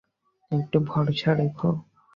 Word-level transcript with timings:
একটু 0.51 0.77
ভরসা 0.89 1.31
রাখো। 1.37 1.69